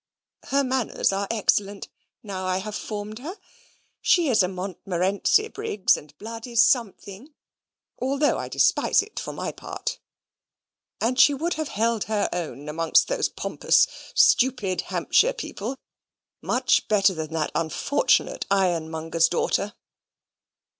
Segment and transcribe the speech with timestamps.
[0.47, 1.87] Her manners are excellent,
[2.23, 3.37] now I have formed her.
[4.01, 7.35] She is a Montmorency, Briggs, and blood is something,
[7.99, 9.99] though I despise it for my part;
[10.99, 15.77] and she would have held her own amongst those pompous stupid Hampshire people
[16.41, 19.75] much better than that unfortunate ironmonger's daughter."